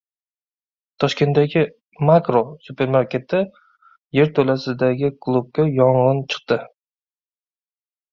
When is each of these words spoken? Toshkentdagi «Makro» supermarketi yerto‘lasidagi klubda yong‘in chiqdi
Toshkentdagi 1.03 1.61
«Makro» 2.09 2.41
supermarketi 2.67 3.41
yerto‘lasidagi 4.21 5.11
klubda 5.27 5.67
yong‘in 5.81 6.23
chiqdi 6.35 6.59